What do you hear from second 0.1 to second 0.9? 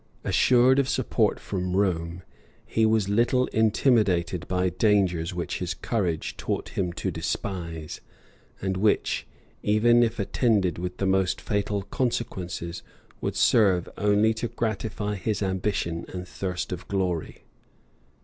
Assured of